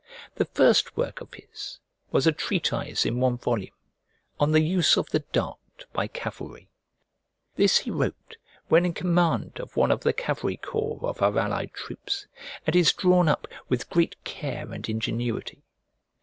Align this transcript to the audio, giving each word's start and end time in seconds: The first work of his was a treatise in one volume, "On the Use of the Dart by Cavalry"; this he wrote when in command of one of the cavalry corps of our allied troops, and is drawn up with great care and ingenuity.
The 0.33 0.45
first 0.45 0.97
work 0.97 1.21
of 1.21 1.31
his 1.31 1.77
was 2.09 2.25
a 2.25 2.31
treatise 2.31 3.05
in 3.05 3.19
one 3.19 3.37
volume, 3.37 3.75
"On 4.39 4.51
the 4.51 4.61
Use 4.61 4.97
of 4.97 5.11
the 5.11 5.19
Dart 5.19 5.85
by 5.93 6.07
Cavalry"; 6.07 6.71
this 7.55 7.77
he 7.77 7.91
wrote 7.91 8.37
when 8.67 8.83
in 8.83 8.93
command 8.95 9.59
of 9.59 9.75
one 9.77 9.91
of 9.91 9.99
the 10.01 10.11
cavalry 10.11 10.57
corps 10.57 11.03
of 11.07 11.21
our 11.21 11.37
allied 11.37 11.73
troops, 11.73 12.25
and 12.65 12.75
is 12.75 12.93
drawn 12.93 13.27
up 13.29 13.47
with 13.69 13.91
great 13.91 14.15
care 14.23 14.71
and 14.73 14.89
ingenuity. 14.89 15.61